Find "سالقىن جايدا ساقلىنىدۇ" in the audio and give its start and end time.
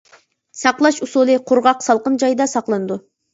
1.89-2.99